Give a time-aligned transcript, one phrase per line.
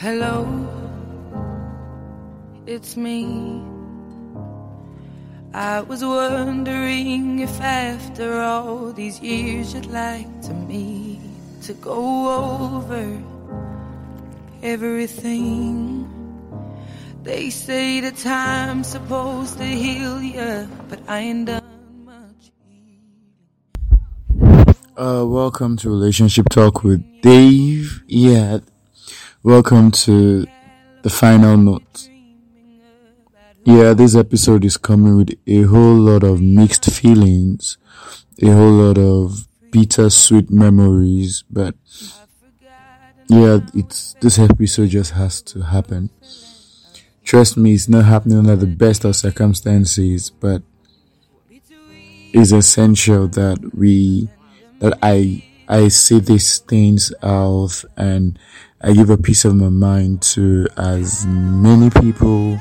[0.00, 0.48] Hello,
[2.64, 3.60] it's me.
[5.52, 11.20] I was wondering if after all these years you'd like to meet
[11.64, 13.22] to go over
[14.62, 16.08] everything.
[17.22, 21.62] They say the time's supposed to heal you, but I ain't done
[22.06, 23.04] much healing.
[24.96, 28.02] Uh, welcome to Relationship Talk with Dave.
[28.06, 28.60] Yeah,
[29.42, 30.46] welcome to
[31.02, 32.08] the final note.
[33.64, 37.78] Yeah, this episode is coming with a whole lot of mixed feelings,
[38.42, 41.74] a whole lot of bittersweet memories, but
[43.28, 46.10] yeah, it's this episode just has to happen.
[47.24, 50.62] Trust me, it's not happening under the best of circumstances, but
[52.32, 54.28] it's essential that we
[54.80, 58.36] that I I say these things out and
[58.80, 62.56] I give a piece of my mind to as many people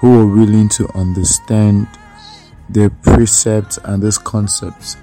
[0.00, 1.86] who are willing to understand
[2.68, 4.96] the precepts and these concepts.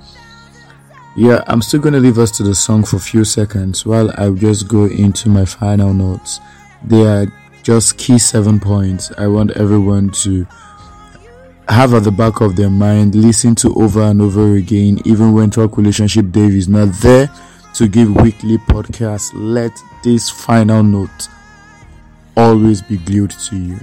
[1.16, 4.12] Yeah, I'm still going to leave us to the song for a few seconds while
[4.18, 6.42] I just go into my final notes.
[6.84, 7.28] They are
[7.64, 10.46] just key seven points I want everyone to
[11.70, 15.50] have at the back of their mind, listen to over and over again, even when
[15.50, 17.30] Talk Relationship Dave is not there
[17.76, 19.32] to give weekly podcasts.
[19.34, 19.72] Let
[20.04, 21.30] this final note
[22.36, 23.80] always be glued to you.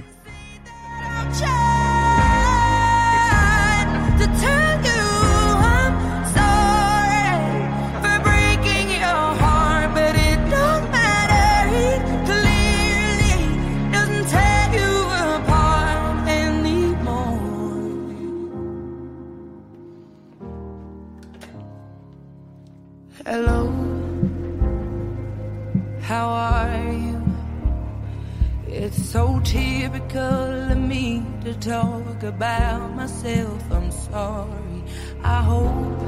[32.35, 33.71] About myself.
[33.71, 34.83] I'm sorry.
[35.23, 35.99] I hope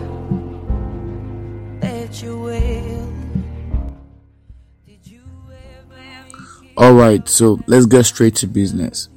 [1.81, 3.13] that you're well.
[4.85, 9.09] Did you ever Alright, so let's get straight to business.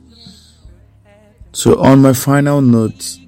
[1.52, 3.18] So, on my final note,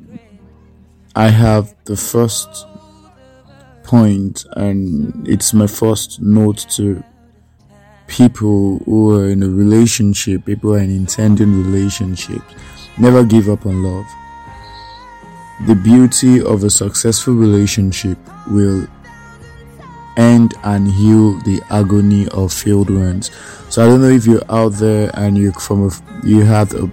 [1.16, 2.66] I have the first
[3.84, 7.02] point, and it's my first note to
[8.06, 12.77] people who are in a relationship, people are in intending relationships.
[13.00, 14.06] Never give up on love.
[15.66, 18.18] The beauty of a successful relationship
[18.50, 18.86] will
[20.16, 23.30] end and heal the agony of failed ones.
[23.68, 26.90] So I don't know if you're out there and you from a, you had a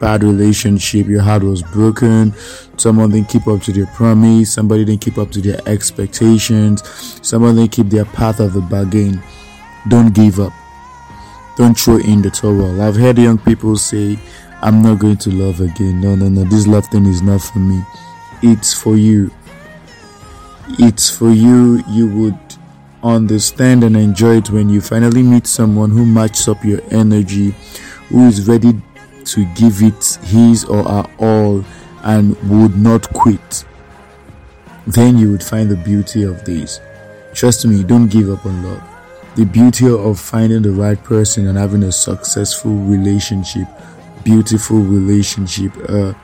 [0.00, 2.32] bad relationship, your heart was broken,
[2.76, 6.82] someone didn't keep up to their promise, somebody didn't keep up to their expectations,
[7.26, 9.22] someone didn't keep their path of the bargain.
[9.88, 10.52] Don't give up.
[11.56, 12.80] Don't throw in the towel.
[12.80, 14.18] I've heard young people say,
[14.60, 16.00] I'm not going to love again.
[16.00, 16.44] No, no, no.
[16.44, 17.82] This love thing is not for me.
[18.42, 19.30] It's for you.
[20.78, 21.82] It's for you.
[21.88, 22.38] You would
[23.02, 27.54] understand and enjoy it when you finally meet someone who matches up your energy,
[28.08, 28.72] who is ready
[29.24, 31.64] to give it his or her all
[32.02, 33.64] and would not quit.
[34.86, 36.80] Then you would find the beauty of this.
[37.34, 38.82] Trust me, don't give up on love.
[39.36, 43.68] The beauty of finding the right person and having a successful relationship,
[44.28, 46.14] beautiful relationship, a,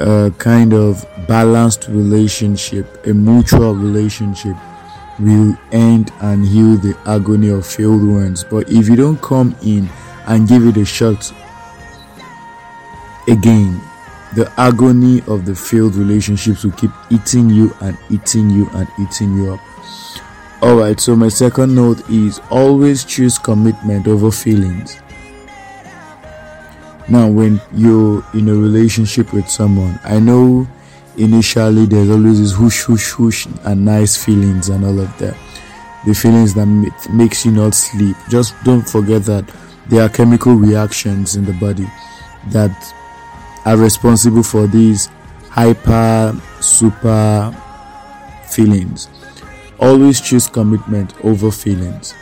[0.00, 4.56] a kind of balanced relationship, a mutual relationship
[5.20, 8.42] will end and heal the agony of failed ones.
[8.42, 9.88] But if you don't come in
[10.26, 11.32] and give it a shot
[13.28, 13.80] again,
[14.34, 19.36] the agony of the failed relationships will keep eating you and eating you and eating
[19.36, 19.60] you up.
[20.62, 25.00] Alright, so my second note is always choose commitment over feelings.
[27.08, 30.66] Now, when you're in a relationship with someone, I know
[31.16, 35.36] initially there's always this whoosh, whoosh, whoosh, and nice feelings and all of that.
[36.04, 36.66] The feelings that
[37.12, 38.16] makes you not sleep.
[38.28, 39.44] Just don't forget that
[39.88, 41.86] there are chemical reactions in the body
[42.48, 42.94] that
[43.64, 45.08] are responsible for these
[45.48, 47.56] hyper, super
[48.48, 49.08] feelings.
[49.78, 52.12] Always choose commitment over feelings.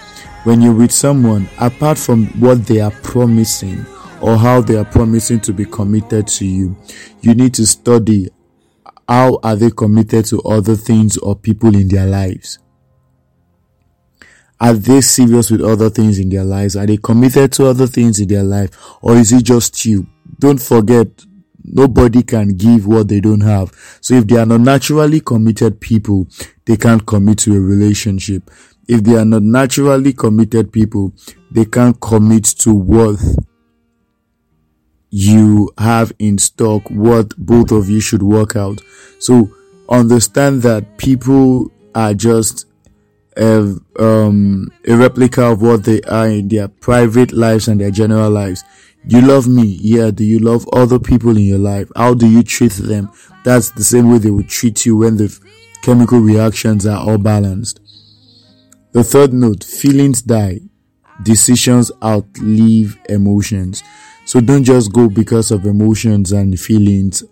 [0.45, 3.87] When you're with someone, apart from what they are promising
[4.25, 6.75] or how they are promising to be committed to you,
[7.21, 8.29] you need to study
[9.06, 12.59] how are they committed to other things or people in their lives.
[14.59, 16.75] Are they serious with other things in their lives?
[16.75, 18.71] Are they committed to other things in their life?
[19.03, 20.06] Or is it just you?
[20.38, 21.09] Don't forget,
[21.62, 23.73] nobody can give what they don't have.
[24.00, 26.29] So if they are not naturally committed people,
[26.65, 28.50] they can't commit to a relationship
[28.88, 31.12] if they are not naturally committed people,
[31.50, 33.20] they can't commit to what
[35.17, 38.81] you have in stock, what both of you should work out.
[39.21, 39.49] So
[39.89, 42.67] understand that people are just
[43.37, 48.29] a, um, a replica of what they are in their private lives and their general
[48.29, 48.65] lives.
[49.07, 49.79] You love me?
[49.81, 50.11] Yeah.
[50.11, 51.93] Do you love other people in your life?
[51.95, 53.09] How do you treat them?
[53.45, 55.33] That's the same way they will treat you when the
[55.83, 57.79] chemical reactions are all balanced.
[58.91, 60.59] The third note, feelings die.
[61.23, 63.85] Decisions outlive emotions.
[64.25, 67.23] So don't just go because of emotions and feelings.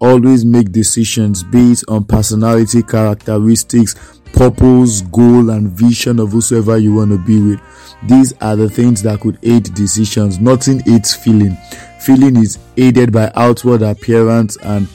[0.00, 7.12] Always make decisions based on personality characteristics, purpose, goal, and vision of whosoever you want
[7.12, 7.60] to be with.
[8.08, 10.40] These are the things that could aid decisions.
[10.40, 11.56] Nothing aids feeling.
[12.00, 14.88] Feeling is aided by outward appearance and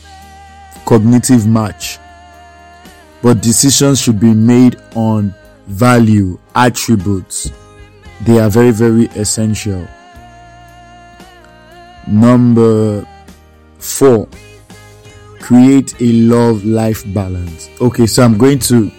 [0.85, 1.99] cognitive match.
[3.21, 5.33] But decisions should be made on
[5.67, 7.51] value, attributes.
[8.21, 9.87] They are very, very essential.
[12.07, 13.05] Number
[13.79, 14.27] four,
[15.39, 17.69] create a love life balance.
[17.81, 18.91] Okay, so I'm going to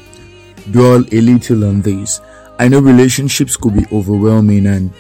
[0.71, 2.21] dwell a little on this.
[2.59, 4.93] I know relationships could be overwhelming and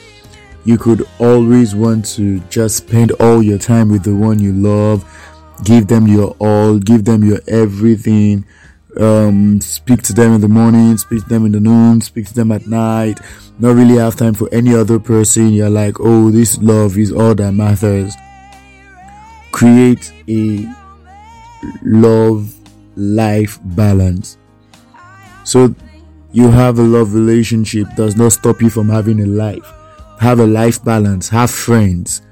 [0.65, 5.05] you could always want to just spend all your time with the one you love,
[5.65, 8.45] give them your all, give them your everything,
[8.97, 12.35] um, speak to them in the morning, speak to them in the noon, speak to
[12.35, 13.21] them at night,
[13.59, 15.51] not really have time for any other person.
[15.51, 18.15] You're like, oh, this love is all that matters.
[19.53, 20.67] Create a
[21.83, 22.55] love
[22.97, 24.39] life balance.
[25.45, 25.75] So
[26.33, 29.67] you have a love relationship does not stop you from having a life.
[30.21, 32.23] Have a life balance, have friends,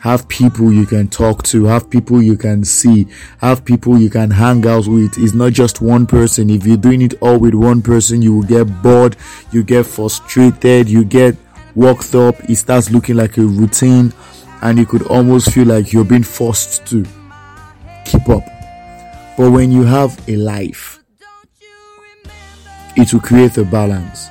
[0.00, 3.06] have people you can talk to, have people you can see,
[3.38, 5.18] have people you can hang out with.
[5.18, 6.48] It's not just one person.
[6.48, 9.16] If you're doing it all with one person, you will get bored,
[9.52, 11.36] you get frustrated, you get
[11.74, 14.12] worked up, it starts looking like a routine,
[14.62, 17.04] and you could almost feel like you're being forced to
[18.06, 18.44] keep up.
[19.36, 20.98] But when you have a life,
[22.96, 24.28] it will create a balance.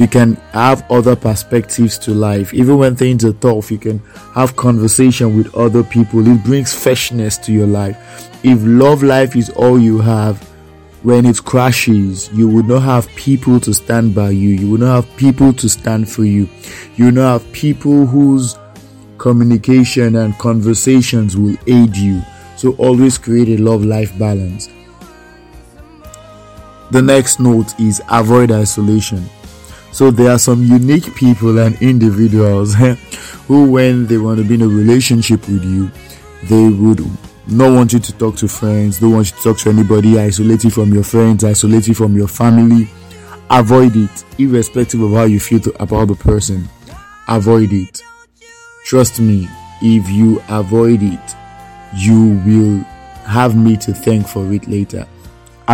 [0.00, 2.54] You can have other perspectives to life.
[2.54, 3.98] Even when things are tough, you can
[4.34, 6.26] have conversation with other people.
[6.26, 7.98] It brings freshness to your life.
[8.42, 10.42] If love life is all you have,
[11.02, 14.48] when it crashes, you will not have people to stand by you.
[14.54, 16.48] You will not have people to stand for you.
[16.96, 18.58] You will not have people whose
[19.18, 22.22] communication and conversations will aid you.
[22.56, 24.70] So always create a love life balance.
[26.90, 29.28] The next note is avoid isolation.
[29.92, 32.94] So there are some unique people and individuals eh,
[33.46, 35.90] who, when they want to be in a relationship with you,
[36.44, 37.00] they would
[37.48, 40.62] not want you to talk to friends, don't want you to talk to anybody, isolate
[40.64, 42.88] you from your friends, isolate you from your family.
[43.50, 46.68] Avoid it, irrespective of how you feel to, about the person.
[47.26, 48.00] Avoid it.
[48.84, 49.48] Trust me,
[49.82, 51.34] if you avoid it,
[51.96, 52.78] you will
[53.24, 55.06] have me to thank for it later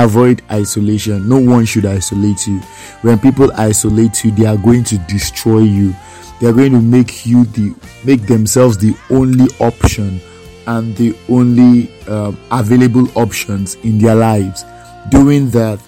[0.05, 1.29] avoid isolation.
[1.29, 2.59] No one should isolate you.
[3.03, 5.95] When people isolate you, they are going to destroy you.
[6.41, 10.21] They are going to make you the make themselves the only option
[10.67, 14.65] and the only uh, available options in their lives.
[15.11, 15.81] Doing that,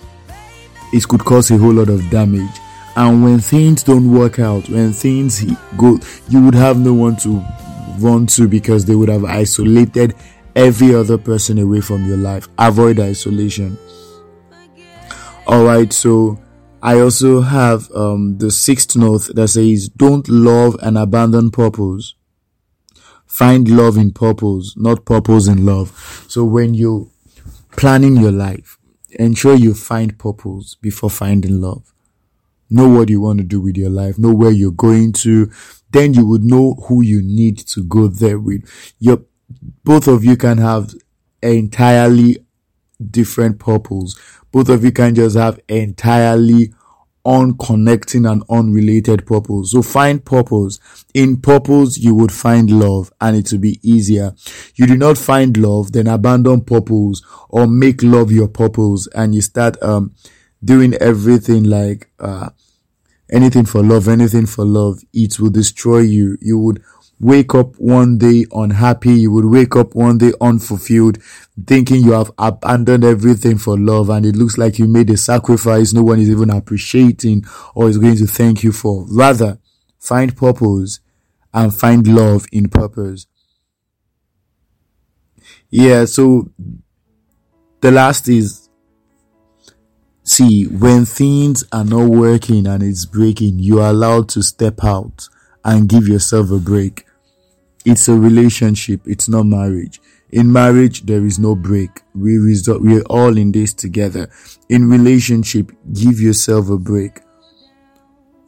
[0.93, 2.49] it could cause a whole lot of damage.
[2.97, 5.45] And when things don't work out, when things
[5.77, 5.99] go,
[6.29, 7.45] you would have no one to
[7.99, 10.15] run to because they would have isolated
[10.59, 12.49] every other person away from your life.
[12.59, 13.79] Avoid isolation.
[15.47, 16.39] All right, so
[16.83, 22.17] I also have um, the sixth note that says, Don't love and abandon purpose.
[23.25, 26.25] Find love in purpose, not purpose in love.
[26.29, 27.07] So when you're
[27.71, 28.79] planning your life,
[29.11, 31.95] ensure you find purpose before finding love.
[32.69, 35.51] Know what you want to do with your life, know where you're going to,
[35.91, 38.69] then you would know who you need to go there with.
[38.99, 39.23] Your,
[39.85, 40.95] both of you can have
[41.43, 42.39] entirely
[43.11, 44.19] different purpose
[44.51, 46.73] both of you can just have entirely
[47.27, 49.73] unconnecting and unrelated purpose.
[49.73, 50.81] So find purpose.
[51.13, 54.35] In purpose, you would find love and it will be easier.
[54.77, 59.43] You do not find love, then abandon purpose or make love your purpose and you
[59.43, 60.15] start, um,
[60.65, 62.49] doing everything like, uh,
[63.31, 65.01] anything for love, anything for love.
[65.13, 66.39] It will destroy you.
[66.41, 66.83] You would
[67.21, 69.13] wake up one day unhappy.
[69.13, 71.19] You would wake up one day unfulfilled,
[71.67, 75.93] thinking you have abandoned everything for love and it looks like you made a sacrifice
[75.93, 77.45] no one is even appreciating
[77.75, 79.07] or is going to thank you for.
[79.09, 79.59] Rather,
[79.99, 81.01] find purpose
[81.53, 83.27] and find love in purpose.
[85.71, 86.51] Yeah, so
[87.81, 88.69] the last is
[90.29, 95.27] See, when things are not working and it's breaking, you are allowed to step out
[95.65, 97.07] and give yourself a break.
[97.91, 99.99] It's a relationship, it's not marriage.
[100.31, 102.03] In marriage, there is no break.
[102.15, 104.29] We result, we're all in this together.
[104.69, 107.21] In relationship, give yourself a break.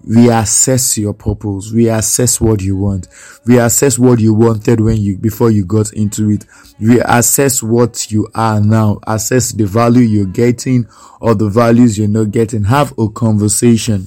[0.06, 1.72] Reassess your purpose.
[1.72, 3.08] Reassess what you want.
[3.46, 6.44] Reassess what you wanted when you, before you got into it.
[6.78, 8.98] Reassess what you are now.
[9.06, 10.86] Assess the value you're getting
[11.22, 12.64] or the values you're not getting.
[12.64, 14.06] Have a conversation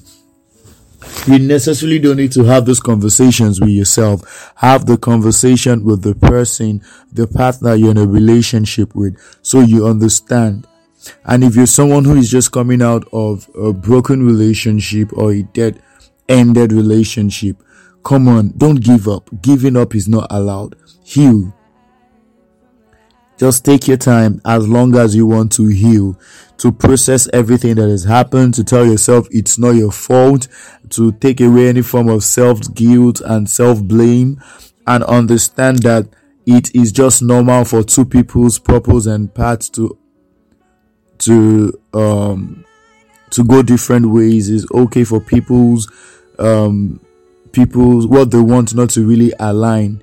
[1.28, 4.52] you necessarily don't need to have those conversations with yourself.
[4.56, 9.86] Have the conversation with the person, the partner you're in a relationship with, so you
[9.86, 10.68] understand.
[11.26, 15.44] And if you're someone who is just coming out of a broken relationship or a
[15.44, 15.82] dead
[16.30, 17.58] ended relationship,
[18.04, 19.30] come on, don't give up.
[19.42, 20.76] Giving up is not allowed.
[21.04, 21.54] Heal.
[23.44, 26.18] Just take your time as long as you want to heal,
[26.60, 30.48] to process everything that has happened, to tell yourself it's not your fault,
[30.92, 34.42] to take away any form of self guilt and self blame,
[34.88, 36.08] and understand that
[36.46, 39.98] it is just normal for two people's purpose and paths to
[41.18, 42.64] to um
[43.32, 44.50] to go different ways.
[44.50, 45.92] It's okay for people's
[46.40, 47.02] um
[47.52, 50.02] people's what they want not to really align.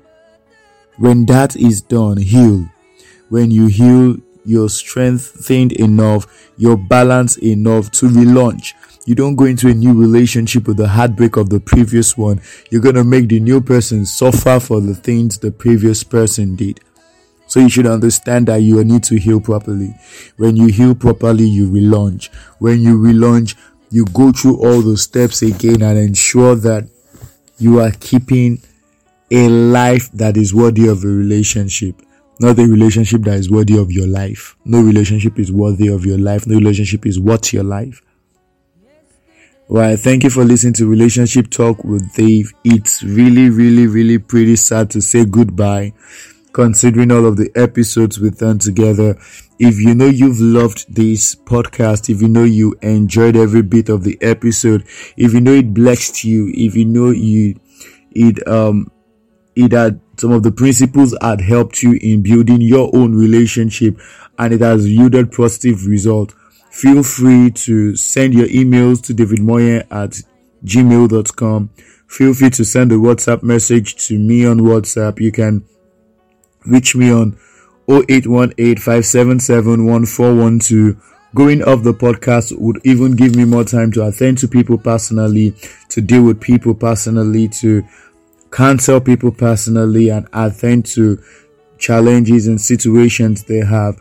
[0.99, 2.69] When that is done, heal
[3.31, 8.75] when you heal, you're strengthened enough, you're balanced enough to relaunch.
[9.07, 12.41] You don't go into a new relationship with the heartbreak of the previous one.
[12.71, 16.81] You're going to make the new person suffer for the things the previous person did.
[17.47, 19.95] So you should understand that you need to heal properly.
[20.37, 22.29] When you heal properly, you relaunch.
[22.59, 23.57] When you relaunch,
[23.91, 26.89] you go through all the steps again and ensure that
[27.59, 28.61] you are keeping
[29.31, 31.95] a life that is worthy of a relationship
[32.41, 34.57] not a relationship that is worthy of your life.
[34.65, 36.47] No relationship is worthy of your life.
[36.47, 38.01] No relationship is worth your life.
[39.69, 42.53] Well, thank you for listening to Relationship Talk with Dave.
[42.65, 45.93] It's really, really, really pretty sad to say goodbye,
[46.53, 49.17] considering all of the episodes we've done together.
[49.59, 54.03] If you know you've loved this podcast, if you know you enjoyed every bit of
[54.03, 54.85] the episode,
[55.17, 57.61] if you know it blessed you, if you know you,
[58.13, 58.91] it, um,
[59.55, 63.99] it had some of the principles had helped you in building your own relationship
[64.39, 66.35] and it has yielded positive result.
[66.71, 70.21] Feel free to send your emails to davidmoye at
[70.65, 71.71] gmail.com.
[72.07, 75.21] Feel free to send a WhatsApp message to me on WhatsApp.
[75.21, 75.65] You can
[76.67, 77.39] reach me on
[77.89, 78.77] 0818
[81.33, 85.55] Going off the podcast would even give me more time to attend to people personally,
[85.89, 87.85] to deal with people personally, to
[88.51, 91.23] counsel people personally and attend to
[91.79, 94.01] challenges and situations they have.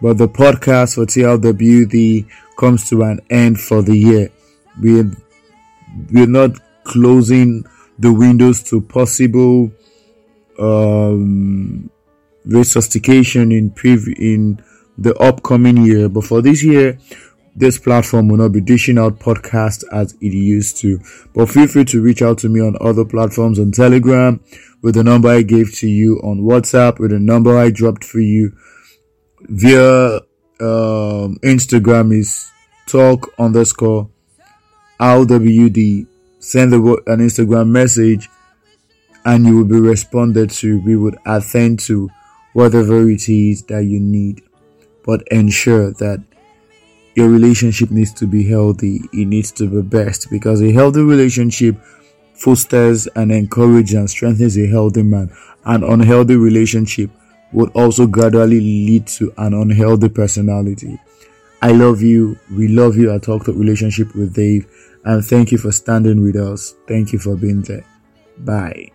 [0.00, 4.30] But the podcast for TLWD comes to an end for the year.
[4.80, 5.10] We're,
[6.12, 6.52] we're not
[6.84, 7.64] closing
[7.98, 9.72] the windows to possible
[10.58, 11.90] um,
[12.44, 14.62] resuscitation in prev- in
[14.96, 16.08] the upcoming year.
[16.08, 16.98] But for this year,
[17.54, 21.00] this platform will not be dishing out podcasts as it used to.
[21.34, 24.40] But feel free to reach out to me on other platforms on Telegram
[24.82, 28.20] with the number I gave to you on WhatsApp with the number I dropped for
[28.20, 28.56] you
[29.40, 30.16] via
[30.60, 32.50] um, Instagram is
[32.86, 34.10] talk underscore
[35.00, 36.06] LWD.
[36.40, 38.28] Send an Instagram message
[39.24, 40.80] and you will be responded to.
[40.80, 42.08] We would attend to
[42.52, 44.42] whatever it is that you need,
[45.04, 46.24] but ensure that
[47.14, 49.00] your relationship needs to be healthy.
[49.12, 51.76] It needs to be best because a healthy relationship
[52.34, 55.30] fosters and encourages and strengthens a healthy man.
[55.64, 57.10] An unhealthy relationship
[57.52, 60.98] would also gradually lead to an unhealthy personality.
[61.60, 62.38] I love you.
[62.56, 63.12] We love you.
[63.12, 64.66] I talked about relationship with Dave
[65.04, 66.74] and thank you for standing with us.
[66.86, 67.84] Thank you for being there.
[68.38, 68.92] Bye.